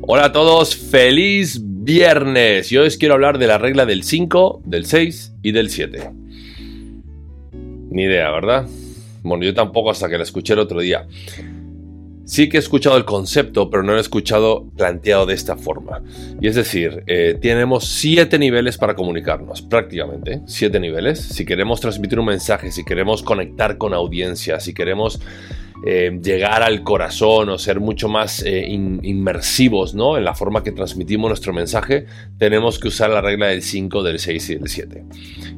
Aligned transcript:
Hola 0.00 0.26
a 0.26 0.32
todos, 0.32 0.76
feliz 0.76 1.60
viernes. 1.62 2.70
Y 2.72 2.78
hoy 2.78 2.86
os 2.86 2.96
quiero 2.96 3.14
hablar 3.14 3.38
de 3.38 3.46
la 3.46 3.58
regla 3.58 3.84
del 3.84 4.04
5, 4.04 4.62
del 4.64 4.86
6 4.86 5.34
y 5.42 5.52
del 5.52 5.70
7. 5.70 6.10
Ni 7.90 8.04
idea, 8.04 8.30
¿verdad? 8.30 8.66
Bueno, 9.22 9.44
yo 9.44 9.52
tampoco 9.52 9.90
hasta 9.90 10.08
que 10.08 10.16
la 10.16 10.22
escuché 10.22 10.54
el 10.54 10.60
otro 10.60 10.80
día. 10.80 11.06
Sí 12.24 12.48
que 12.48 12.58
he 12.58 12.60
escuchado 12.60 12.96
el 12.96 13.04
concepto, 13.04 13.70
pero 13.70 13.82
no 13.82 13.92
lo 13.92 13.98
he 13.98 14.00
escuchado 14.00 14.66
planteado 14.76 15.26
de 15.26 15.34
esta 15.34 15.56
forma. 15.56 16.02
Y 16.40 16.46
es 16.46 16.54
decir, 16.54 17.02
eh, 17.06 17.36
tenemos 17.40 17.86
siete 17.86 18.38
niveles 18.38 18.78
para 18.78 18.94
comunicarnos, 18.94 19.62
prácticamente, 19.62 20.42
siete 20.46 20.78
niveles. 20.78 21.20
Si 21.20 21.44
queremos 21.44 21.80
transmitir 21.80 22.20
un 22.20 22.26
mensaje, 22.26 22.70
si 22.70 22.84
queremos 22.84 23.22
conectar 23.22 23.78
con 23.78 23.94
audiencia, 23.94 24.60
si 24.60 24.74
queremos 24.74 25.20
eh, 25.86 26.18
llegar 26.22 26.62
al 26.62 26.82
corazón 26.82 27.48
o 27.50 27.58
ser 27.58 27.78
mucho 27.78 28.08
más 28.08 28.42
eh, 28.42 28.66
inmersivos 28.68 29.94
¿no? 29.94 30.16
en 30.16 30.24
la 30.24 30.34
forma 30.34 30.62
que 30.62 30.72
transmitimos 30.72 31.28
nuestro 31.28 31.52
mensaje, 31.52 32.06
tenemos 32.36 32.78
que 32.78 32.88
usar 32.88 33.10
la 33.10 33.20
regla 33.20 33.46
del 33.46 33.62
5, 33.62 34.02
del 34.02 34.18
6 34.18 34.50
y 34.50 34.54
del 34.56 34.68
7. 34.68 35.04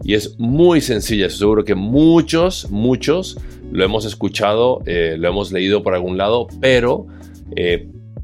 Y 0.05 0.15
es 0.15 0.39
muy 0.39 0.81
sencilla, 0.83 1.31
seguro 1.31 1.65
que 1.65 1.75
muchos, 1.75 2.71
muchos 2.71 3.39
lo 3.73 3.85
hemos 3.85 4.05
escuchado, 4.05 4.83
eh, 4.85 5.17
lo 5.19 5.29
hemos 5.29 5.53
leído 5.53 5.83
por 5.83 5.95
algún 5.95 6.19
lado, 6.19 6.49
pero 6.61 7.07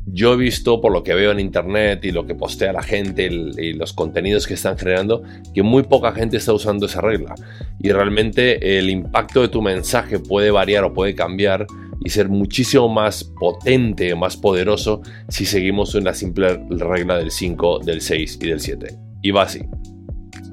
yo 0.09 0.35
he 0.35 0.37
visto 0.37 0.81
por 0.81 0.93
lo 0.93 1.03
que 1.03 1.15
veo 1.15 1.33
en 1.33 1.41
internet 1.41 2.05
y 2.05 2.13
lo 2.13 2.27
que 2.27 2.35
postea 2.35 2.73
la 2.73 2.83
gente 2.83 3.27
y 3.27 3.73
los 3.73 3.93
contenidos 3.93 4.47
que 4.47 4.55
están 4.55 4.79
generando, 4.79 5.23
que 5.53 5.63
muy 5.63 5.83
poca 5.83 6.13
gente 6.13 6.37
está 6.37 6.53
usando 6.53 6.87
esa 6.87 7.01
regla. 7.01 7.35
Y 7.81 7.91
realmente 7.91 8.79
el 8.79 8.89
impacto 8.89 9.43
de 9.43 9.49
tu 9.49 9.61
mensaje 9.61 10.21
puede 10.21 10.51
variar 10.51 10.85
o 10.85 10.95
puede 10.95 11.15
cambiar 11.15 11.67
y 12.07 12.09
ser 12.09 12.29
muchísimo 12.29 12.89
más 12.89 13.25
potente, 13.25 14.15
más 14.15 14.37
poderoso 14.37 15.03
si 15.29 15.45
seguimos 15.45 15.93
una 15.97 16.15
simple 16.15 16.57
regla 16.71 17.19
del 17.19 17.33
5, 17.33 17.81
del 17.81 18.01
6 18.01 18.39
y 18.43 18.47
del 18.47 18.61
7. 18.61 18.97
Y 19.23 19.33
va 19.33 19.43
así. 19.43 19.63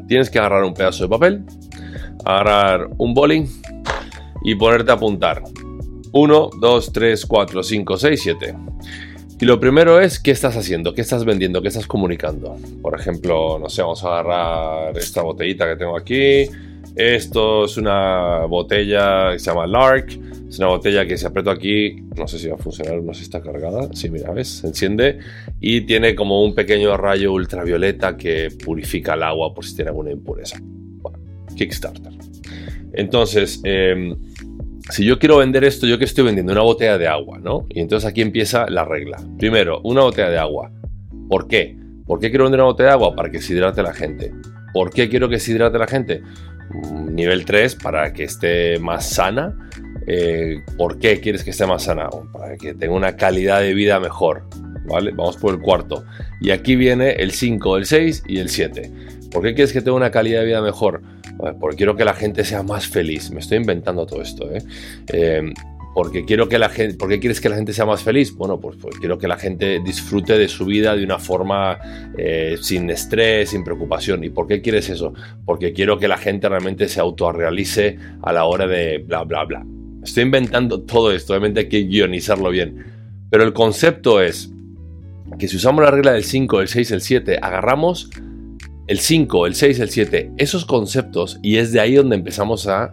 Tienes 0.07 0.31
que 0.31 0.39
agarrar 0.39 0.63
un 0.63 0.73
pedazo 0.73 1.03
de 1.03 1.09
papel, 1.09 1.43
agarrar 2.25 2.89
un 2.97 3.13
bowling 3.13 3.45
y 4.43 4.55
ponerte 4.55 4.89
a 4.89 4.95
apuntar. 4.95 5.43
1, 6.11 6.49
2, 6.59 6.91
3, 6.91 7.23
4, 7.23 7.61
5, 7.61 7.97
6, 7.97 8.21
7. 8.23 8.55
Y 9.39 9.45
lo 9.45 9.59
primero 9.59 10.01
es 10.01 10.19
qué 10.19 10.31
estás 10.31 10.57
haciendo, 10.57 10.95
qué 10.95 11.01
estás 11.01 11.23
vendiendo, 11.23 11.61
qué 11.61 11.67
estás 11.67 11.85
comunicando. 11.85 12.57
Por 12.81 12.99
ejemplo, 12.99 13.59
no 13.59 13.69
sé, 13.69 13.83
vamos 13.83 14.03
a 14.03 14.07
agarrar 14.07 14.97
esta 14.97 15.21
botellita 15.21 15.67
que 15.67 15.75
tengo 15.75 15.95
aquí. 15.95 16.49
Esto 16.95 17.65
es 17.65 17.77
una 17.77 18.45
botella 18.45 19.31
que 19.31 19.39
se 19.39 19.45
llama 19.45 19.67
Lark 19.67 20.19
es 20.53 20.59
una 20.59 20.67
botella 20.67 21.07
que 21.07 21.17
se 21.17 21.25
aprieto 21.25 21.49
aquí, 21.49 21.95
no 22.15 22.27
sé 22.27 22.37
si 22.37 22.47
va 22.47 22.53
a 22.53 22.59
funcionar, 22.59 23.01
no 23.01 23.11
sé 23.11 23.21
si 23.21 23.23
está 23.23 23.41
cargada. 23.41 23.89
Sí, 23.93 24.07
mira, 24.11 24.31
¿ves? 24.31 24.59
Se 24.59 24.67
enciende 24.67 25.17
y 25.59 25.81
tiene 25.81 26.13
como 26.13 26.43
un 26.43 26.53
pequeño 26.53 26.95
rayo 26.95 27.33
ultravioleta 27.33 28.15
que 28.15 28.49
purifica 28.63 29.15
el 29.15 29.23
agua 29.23 29.51
por 29.51 29.65
si 29.65 29.75
tiene 29.75 29.89
alguna 29.89 30.11
impureza. 30.11 30.59
Bueno, 30.61 31.17
Kickstarter. 31.55 32.13
Entonces, 32.93 33.61
em, 33.63 34.15
si 34.91 35.03
yo 35.03 35.17
quiero 35.17 35.37
vender 35.37 35.63
esto, 35.63 35.87
yo 35.87 35.97
que 35.97 36.05
estoy 36.05 36.25
vendiendo 36.25 36.51
una 36.51 36.61
botella 36.61 36.99
de 36.99 37.07
agua, 37.07 37.39
¿no? 37.39 37.65
Y 37.69 37.79
entonces 37.79 38.07
aquí 38.07 38.21
empieza 38.21 38.69
la 38.69 38.85
regla. 38.85 39.17
Primero, 39.39 39.81
una 39.83 40.01
botella 40.01 40.29
de 40.29 40.37
agua. 40.37 40.71
¿Por 41.29 41.47
qué? 41.47 41.75
¿Por 42.05 42.19
qué 42.19 42.29
quiero 42.29 42.43
vender 42.43 42.59
una 42.59 42.69
botella 42.69 42.89
de 42.89 42.93
agua? 42.93 43.15
Para 43.15 43.31
que 43.31 43.41
se 43.41 43.53
hidrate 43.53 43.81
la 43.81 43.93
gente. 43.93 44.31
¿Por 44.71 44.91
qué 44.91 45.09
quiero 45.09 45.29
que 45.29 45.39
se 45.39 45.51
hidrate 45.51 45.79
la 45.79 45.87
gente? 45.87 46.21
Nivel 46.71 47.45
3, 47.45 47.75
para 47.75 48.13
que 48.13 48.23
esté 48.23 48.79
más 48.79 49.09
sana 49.09 49.55
eh, 50.07 50.61
¿Por 50.77 50.99
qué 50.99 51.19
quieres 51.19 51.43
que 51.43 51.51
esté 51.51 51.65
más 51.65 51.83
sana? 51.83 52.09
Para 52.31 52.57
que 52.57 52.73
tenga 52.73 52.93
una 52.93 53.15
calidad 53.15 53.61
de 53.61 53.73
vida 53.73 53.99
mejor. 53.99 54.43
¿Vale? 54.85 55.11
Vamos 55.11 55.37
por 55.37 55.53
el 55.53 55.61
cuarto. 55.61 56.03
Y 56.41 56.51
aquí 56.51 56.75
viene 56.75 57.11
el 57.11 57.31
5, 57.31 57.77
el 57.77 57.85
6 57.85 58.23
y 58.27 58.39
el 58.39 58.49
7. 58.49 58.91
¿Por 59.31 59.43
qué 59.43 59.53
quieres 59.53 59.71
que 59.71 59.81
tenga 59.81 59.95
una 59.95 60.11
calidad 60.11 60.41
de 60.41 60.45
vida 60.45 60.61
mejor? 60.61 61.01
Porque 61.59 61.77
quiero 61.77 61.95
que 61.95 62.05
la 62.05 62.13
gente 62.13 62.43
sea 62.43 62.63
más 62.63 62.87
feliz. 62.87 63.31
Me 63.31 63.39
estoy 63.39 63.57
inventando 63.57 64.05
todo 64.05 64.21
esto. 64.21 64.51
¿eh? 64.51 64.61
eh 65.07 65.53
porque 65.93 66.25
quiero 66.25 66.49
que 66.49 66.57
la 66.57 66.69
gente, 66.69 66.97
¿por 66.97 67.07
qué 67.07 67.19
quieres 67.19 67.39
que 67.39 67.49
la 67.49 67.55
gente 67.55 67.71
sea 67.71 67.85
más 67.85 68.01
feliz? 68.01 68.35
Bueno, 68.35 68.59
pues, 68.59 68.77
pues 68.81 68.97
quiero 68.97 69.17
que 69.17 69.27
la 69.27 69.37
gente 69.37 69.79
disfrute 69.79 70.37
de 70.37 70.47
su 70.47 70.65
vida 70.65 70.95
de 70.95 71.03
una 71.03 71.19
forma 71.19 71.77
eh, 72.17 72.57
sin 72.59 72.89
estrés, 72.89 73.51
sin 73.51 73.63
preocupación. 73.63 74.23
¿Y 74.23 74.29
por 74.29 74.47
qué 74.47 74.61
quieres 74.61 74.89
eso? 74.89 75.13
Porque 75.45 75.71
quiero 75.71 75.99
que 75.99 76.07
la 76.07 76.17
gente 76.17 76.49
realmente 76.49 76.87
se 76.87 76.99
autorrealice 76.99 77.99
a 78.23 78.33
la 78.33 78.45
hora 78.45 78.65
de 78.65 78.99
bla, 78.99 79.23
bla, 79.23 79.45
bla. 79.45 79.65
Estoy 80.03 80.23
inventando 80.23 80.81
todo 80.81 81.11
esto, 81.11 81.33
obviamente 81.33 81.61
hay 81.61 81.69
que 81.69 81.83
guionizarlo 81.83 82.49
bien. 82.49 82.85
Pero 83.29 83.43
el 83.43 83.53
concepto 83.53 84.19
es 84.19 84.51
que 85.37 85.47
si 85.47 85.57
usamos 85.57 85.83
la 85.83 85.91
regla 85.91 86.13
del 86.13 86.23
5, 86.23 86.61
el 86.61 86.67
6, 86.67 86.91
el 86.91 87.01
7, 87.01 87.39
agarramos 87.41 88.09
el 88.87 88.99
5, 88.99 89.47
el 89.47 89.55
6, 89.55 89.79
el 89.79 89.89
7, 89.89 90.31
esos 90.37 90.65
conceptos 90.65 91.39
y 91.41 91.57
es 91.57 91.71
de 91.71 91.79
ahí 91.79 91.95
donde 91.95 92.15
empezamos 92.15 92.67
a 92.67 92.91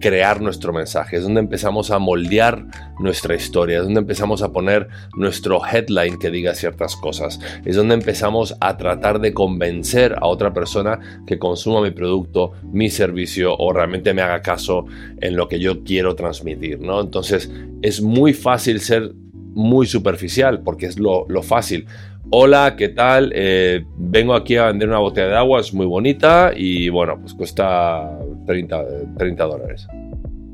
crear 0.00 0.40
nuestro 0.40 0.72
mensaje, 0.72 1.16
es 1.16 1.22
donde 1.22 1.40
empezamos 1.40 1.90
a 1.90 1.98
moldear 1.98 2.64
nuestra 3.00 3.34
historia, 3.34 3.78
es 3.78 3.84
donde 3.84 4.00
empezamos 4.00 4.42
a 4.42 4.52
poner 4.52 4.88
nuestro 5.16 5.60
headline 5.64 6.18
que 6.18 6.30
diga 6.30 6.54
ciertas 6.54 6.96
cosas, 6.96 7.40
es 7.64 7.76
donde 7.76 7.94
empezamos 7.94 8.56
a 8.60 8.76
tratar 8.76 9.20
de 9.20 9.34
convencer 9.34 10.14
a 10.20 10.26
otra 10.26 10.52
persona 10.52 10.98
que 11.26 11.38
consuma 11.38 11.80
mi 11.80 11.90
producto, 11.90 12.52
mi 12.72 12.90
servicio 12.90 13.56
o 13.56 13.72
realmente 13.72 14.14
me 14.14 14.22
haga 14.22 14.42
caso 14.42 14.86
en 15.20 15.36
lo 15.36 15.48
que 15.48 15.58
yo 15.58 15.84
quiero 15.84 16.14
transmitir, 16.14 16.80
¿no? 16.80 17.00
Entonces 17.00 17.50
es 17.82 18.00
muy 18.00 18.32
fácil 18.32 18.80
ser 18.80 19.12
muy 19.54 19.86
superficial 19.86 20.60
porque 20.62 20.86
es 20.86 20.98
lo, 20.98 21.26
fácil 21.42 21.86
Hola, 22.30 22.74
¿qué 22.76 22.88
tal? 22.88 23.32
Eh, 23.34 23.86
vengo 23.96 24.34
aquí 24.34 24.56
a 24.56 24.66
vender 24.66 24.88
una 24.88 24.98
botella 24.98 25.28
de 25.28 25.36
agua, 25.36 25.60
es 25.60 25.72
muy 25.72 25.86
bonita 25.86 26.52
y 26.54 26.90
bueno, 26.90 27.18
pues 27.18 27.32
cuesta 27.32 28.18
30, 28.48 28.84
30 29.18 29.44
dólares, 29.44 29.86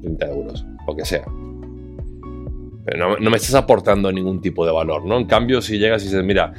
30 0.02 0.26
euros, 0.26 0.66
lo 0.86 0.96
que 0.96 1.04
sea. 1.04 1.24
Pero 2.84 2.98
no, 2.98 3.16
no, 3.16 3.30
me 3.30 3.36
estás 3.36 3.54
aportando 3.54 4.12
ningún 4.12 4.40
tipo 4.40 4.66
de 4.66 4.72
valor, 4.72 5.06
¿no? 5.06 5.16
En 5.16 5.26
cambio, 5.26 5.62
si 5.62 5.78
llegas 5.78 6.02
y 6.02 6.06
dices, 6.06 6.24
mira, 6.24 6.52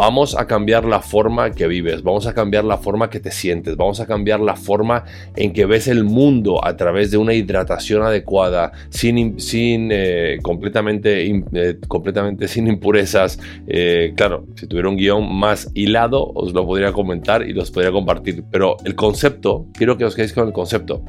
vamos 0.00 0.34
a 0.34 0.46
cambiar 0.46 0.86
la 0.86 1.02
forma 1.02 1.50
que 1.50 1.66
vives, 1.66 2.02
vamos 2.02 2.26
a 2.26 2.32
cambiar 2.32 2.64
la 2.64 2.78
forma 2.78 3.10
que 3.10 3.20
te 3.20 3.30
sientes, 3.30 3.76
vamos 3.76 4.00
a 4.00 4.06
cambiar 4.06 4.40
la 4.40 4.56
forma 4.56 5.04
en 5.36 5.52
que 5.52 5.66
ves 5.66 5.88
el 5.88 6.04
mundo 6.04 6.64
a 6.64 6.74
través 6.74 7.10
de 7.10 7.18
una 7.18 7.34
hidratación 7.34 8.02
adecuada, 8.02 8.72
sin, 8.88 9.38
sin 9.38 9.90
eh, 9.92 10.38
completamente, 10.40 11.26
eh, 11.26 11.78
completamente 11.86 12.48
sin 12.48 12.66
impurezas. 12.66 13.38
Eh, 13.66 14.14
claro, 14.16 14.46
si 14.54 14.66
tuviera 14.66 14.88
un 14.88 14.96
guion 14.96 15.34
más 15.34 15.70
hilado, 15.74 16.32
os 16.34 16.54
lo 16.54 16.64
podría 16.64 16.94
comentar 16.94 17.46
y 17.46 17.52
los 17.52 17.70
podría 17.70 17.92
compartir, 17.92 18.42
pero 18.50 18.78
el 18.86 18.94
concepto, 18.94 19.66
quiero 19.74 19.98
que 19.98 20.06
os 20.06 20.14
quedéis 20.14 20.32
con 20.32 20.46
el 20.46 20.54
concepto. 20.54 21.04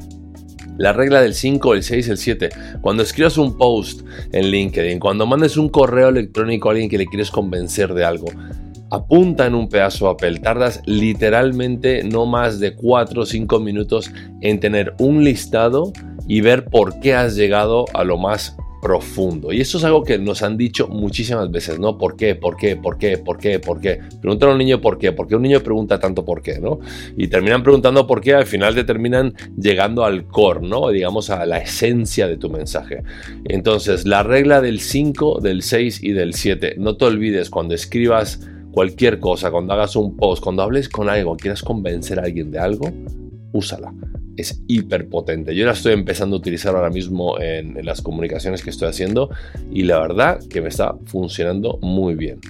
La 0.76 0.92
regla 0.92 1.22
del 1.22 1.32
5, 1.32 1.74
el 1.74 1.82
6, 1.82 2.08
el 2.08 2.18
7. 2.18 2.48
Cuando 2.82 3.02
escribas 3.02 3.38
un 3.38 3.56
post 3.56 4.06
en 4.32 4.46
LinkedIn, 4.46 4.98
cuando 4.98 5.26
mandes 5.26 5.56
un 5.56 5.70
correo 5.70 6.08
electrónico 6.08 6.68
a 6.68 6.72
alguien 6.72 6.90
que 6.90 6.98
le 6.98 7.06
quieres 7.06 7.30
convencer 7.30 7.94
de 7.94 8.04
algo, 8.04 8.26
apunta 8.92 9.46
en 9.46 9.54
un 9.54 9.68
pedazo 9.68 10.06
de 10.06 10.14
papel. 10.14 10.40
Tardas 10.40 10.82
literalmente 10.84 12.04
no 12.04 12.26
más 12.26 12.60
de 12.60 12.74
4 12.74 13.22
o 13.22 13.26
5 13.26 13.58
minutos 13.58 14.12
en 14.42 14.60
tener 14.60 14.94
un 14.98 15.24
listado 15.24 15.92
y 16.28 16.42
ver 16.42 16.66
por 16.66 17.00
qué 17.00 17.14
has 17.14 17.34
llegado 17.34 17.86
a 17.94 18.04
lo 18.04 18.18
más 18.18 18.54
profundo. 18.82 19.52
Y 19.52 19.60
eso 19.60 19.78
es 19.78 19.84
algo 19.84 20.02
que 20.02 20.18
nos 20.18 20.42
han 20.42 20.56
dicho 20.56 20.88
muchísimas 20.88 21.50
veces, 21.50 21.78
¿no? 21.78 21.96
¿Por 21.96 22.16
qué? 22.16 22.34
¿Por 22.34 22.56
qué? 22.56 22.76
¿Por 22.76 22.98
qué? 22.98 23.16
¿Por 23.16 23.38
qué? 23.38 23.60
¿Por 23.60 23.80
qué? 23.80 24.00
Pregúntale 24.20 24.50
a 24.50 24.54
un 24.54 24.58
niño 24.58 24.80
por 24.80 24.98
qué. 24.98 25.12
¿Por 25.12 25.28
qué 25.28 25.36
un 25.36 25.42
niño 25.42 25.60
pregunta 25.60 25.98
tanto 26.00 26.24
por 26.24 26.42
qué, 26.42 26.58
¿no? 26.58 26.80
Y 27.16 27.28
terminan 27.28 27.62
preguntando 27.62 28.06
por 28.06 28.20
qué, 28.20 28.34
al 28.34 28.46
final 28.46 28.74
te 28.74 28.82
terminan 28.84 29.34
llegando 29.56 30.04
al 30.04 30.26
core, 30.26 30.66
¿no? 30.66 30.90
Digamos 30.90 31.30
a 31.30 31.46
la 31.46 31.58
esencia 31.58 32.26
de 32.26 32.36
tu 32.36 32.50
mensaje. 32.50 33.04
Entonces, 33.44 34.04
la 34.04 34.22
regla 34.22 34.60
del 34.60 34.80
5, 34.80 35.40
del 35.40 35.62
6 35.62 36.02
y 36.02 36.12
del 36.12 36.34
7. 36.34 36.74
No 36.78 36.96
te 36.96 37.04
olvides 37.04 37.48
cuando 37.50 37.74
escribas 37.74 38.40
cualquier 38.72 39.20
cosa, 39.20 39.50
cuando 39.50 39.72
hagas 39.74 39.94
un 39.96 40.16
post, 40.16 40.42
cuando 40.42 40.62
hables 40.62 40.88
con 40.88 41.08
algo, 41.08 41.36
quieras 41.36 41.62
convencer 41.62 42.18
a 42.18 42.24
alguien 42.24 42.50
de 42.50 42.58
algo, 42.58 42.90
úsala. 43.52 43.94
Es 44.36 44.62
hiper 44.66 45.08
potente. 45.08 45.54
Yo 45.54 45.66
la 45.66 45.72
estoy 45.72 45.92
empezando 45.92 46.36
a 46.36 46.38
utilizar 46.38 46.74
ahora 46.74 46.90
mismo 46.90 47.38
en, 47.38 47.76
en 47.76 47.84
las 47.84 48.00
comunicaciones 48.00 48.62
que 48.62 48.70
estoy 48.70 48.88
haciendo 48.88 49.30
y 49.70 49.82
la 49.82 50.00
verdad 50.00 50.40
que 50.48 50.62
me 50.62 50.68
está 50.68 50.96
funcionando 51.04 51.78
muy 51.82 52.14
bien. 52.14 52.40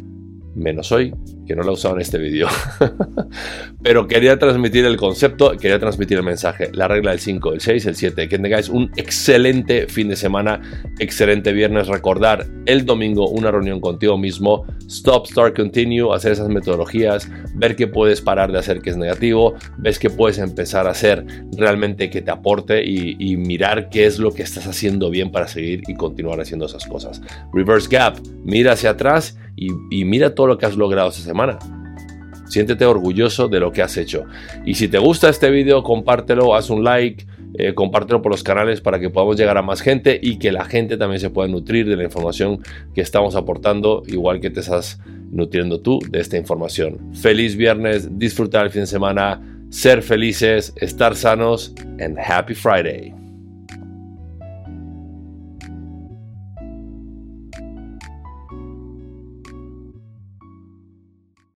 Menos 0.55 0.93
hoy, 0.93 1.15
que 1.47 1.57
no 1.57 1.63
la 1.63 1.71
he 1.71 1.73
usado 1.73 1.95
en 1.95 2.03
este 2.03 2.19
vídeo. 2.19 2.47
Pero 3.83 4.07
quería 4.07 4.39
transmitir 4.39 4.85
el 4.85 4.99
concepto, 4.99 5.53
quería 5.53 5.79
transmitir 5.79 6.19
el 6.19 6.25
mensaje. 6.25 6.71
La 6.75 6.89
regla 6.89 7.13
del 7.13 7.21
5, 7.21 7.55
el 7.55 7.61
6, 7.61 7.87
el 7.87 7.97
7. 7.97 8.29
Que 8.29 8.39
tengáis 8.39 8.69
un 8.69 8.91
excelente 8.97 9.87
fin 9.89 10.09
de 10.09 10.17
semana, 10.17 10.61
excelente 10.99 11.53
viernes. 11.53 11.89
Recordar 11.89 12.47
el 12.67 12.85
domingo 12.85 13.31
una 13.31 13.51
reunión 13.51 13.81
contigo 13.81 14.19
mismo. 14.19 14.67
Stop, 14.87 15.27
start, 15.27 15.57
continue. 15.57 16.15
Hacer 16.15 16.33
esas 16.33 16.49
metodologías. 16.49 17.31
Ver 17.55 17.77
qué 17.77 17.87
puedes 17.87 18.21
parar 18.21 18.53
de 18.53 18.59
hacer 18.59 18.83
que 18.83 18.91
es 18.91 18.99
negativo. 18.99 19.55
Ves 19.79 19.99
que 19.99 20.11
puedes 20.11 20.39
empezar 20.39 20.87
a 20.87 20.91
hacer 20.91 21.25
realmente 21.57 22.11
que 22.11 22.21
te 22.21 22.31
aporte 22.31 22.85
y, 22.85 23.17
y 23.19 23.39
mirar 23.39 23.89
qué 23.89 24.05
es 24.05 24.19
lo 24.19 24.33
que 24.33 24.43
estás 24.43 24.67
haciendo 24.67 25.09
bien 25.09 25.33
para 25.33 25.49
seguir 25.49 25.83
y 25.89 25.95
continuar 25.95 26.41
haciendo 26.43 26.67
esas 26.67 26.87
cosas. 26.87 27.23
Reverse 27.55 27.89
gap. 27.89 28.19
Mira 28.45 28.73
hacia 28.73 28.91
atrás 28.91 29.39
y, 29.57 30.05
mira 30.05 30.35
todo 30.35 30.47
lo 30.47 30.59
que 30.59 30.67
has 30.67 30.77
logrado 30.77 31.11
esta 31.11 31.23
semana. 31.23 31.59
Siéntete 32.47 32.85
orgulloso 32.85 33.49
de 33.49 33.61
lo 33.61 33.73
que 33.73 33.83
has 33.83 33.97
hecho. 33.97 34.25
Y 34.67 34.75
si 34.75 34.89
te 34.89 34.99
gusta 34.99 35.29
este 35.29 35.51
vídeo, 35.51 35.83
compártelo, 35.83 36.55
haz 36.55 36.69
un 36.69 36.85
like, 36.85 37.27
eh, 37.55 37.75
compártelo 37.75 38.23
por 38.23 38.33
los 38.33 38.43
canales 38.43 38.81
para 38.81 38.99
que 38.99 39.11
podamos 39.11 39.37
llegar 39.37 39.57
a 39.57 39.63
más 39.63 39.81
gente 39.81 40.19
y 40.23 40.39
que 40.39 40.53
la 40.53 40.65
gente 40.65 40.97
también 40.97 41.21
se 41.21 41.31
pueda 41.31 41.49
nutrir 41.49 41.89
de 41.89 41.97
la 41.97 42.05
información 42.05 42.61
que 42.95 43.01
estamos 43.01 43.37
aportando, 43.37 44.03
igual 44.07 44.41
que 44.41 44.51
te 44.51 44.61
estás 44.61 45.01
nutriendo 45.31 45.81
tú 45.81 45.99
de 46.11 46.21
esta 46.21 46.37
información. 46.37 47.15
Feliz 47.15 47.57
viernes, 47.57 48.19
disfrutar 48.19 48.67
el 48.67 48.71
fin 48.71 48.83
de 48.83 48.87
semana, 48.87 49.41
ser 49.71 50.03
felices, 50.03 50.75
estar 50.77 51.17
sanos 51.17 51.75
and 52.01 52.19
happy 52.19 52.55
Friday. 52.55 53.22